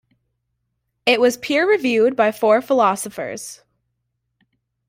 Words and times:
It 1.05 1.21
was 1.21 1.37
peer 1.37 1.69
reviewed 1.69 2.15
by 2.15 2.31
four 2.31 2.59
philosophers. 2.63 3.61